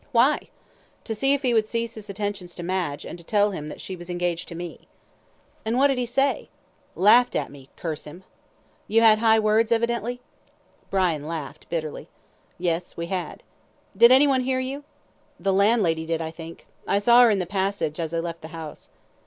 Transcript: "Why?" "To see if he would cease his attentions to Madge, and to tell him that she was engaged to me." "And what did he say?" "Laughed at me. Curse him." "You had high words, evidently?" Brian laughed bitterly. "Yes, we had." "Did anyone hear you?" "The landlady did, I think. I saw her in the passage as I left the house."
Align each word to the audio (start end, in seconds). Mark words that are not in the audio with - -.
"Why?" 0.13 0.49
"To 1.03 1.13
see 1.13 1.35
if 1.35 1.43
he 1.43 1.53
would 1.53 1.67
cease 1.67 1.93
his 1.93 2.09
attentions 2.09 2.55
to 2.55 2.63
Madge, 2.63 3.05
and 3.05 3.19
to 3.19 3.23
tell 3.23 3.51
him 3.51 3.69
that 3.69 3.79
she 3.79 3.95
was 3.95 4.09
engaged 4.09 4.47
to 4.49 4.55
me." 4.55 4.87
"And 5.63 5.77
what 5.77 5.89
did 5.89 5.99
he 5.99 6.07
say?" 6.07 6.49
"Laughed 6.95 7.35
at 7.35 7.51
me. 7.51 7.69
Curse 7.75 8.05
him." 8.05 8.23
"You 8.87 9.01
had 9.01 9.19
high 9.19 9.37
words, 9.37 9.71
evidently?" 9.71 10.19
Brian 10.89 11.27
laughed 11.27 11.69
bitterly. 11.69 12.07
"Yes, 12.57 12.97
we 12.97 13.05
had." 13.13 13.43
"Did 13.95 14.11
anyone 14.11 14.41
hear 14.41 14.59
you?" 14.59 14.85
"The 15.39 15.53
landlady 15.53 16.07
did, 16.07 16.19
I 16.19 16.31
think. 16.31 16.65
I 16.87 16.97
saw 16.97 17.21
her 17.21 17.29
in 17.29 17.37
the 17.37 17.45
passage 17.45 17.99
as 17.99 18.11
I 18.11 18.17
left 18.21 18.41
the 18.41 18.47
house." 18.57 18.89